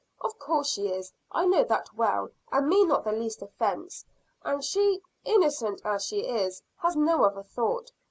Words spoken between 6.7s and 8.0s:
has no other thought.